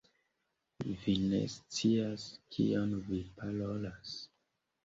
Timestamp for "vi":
1.03-1.13, 3.11-3.23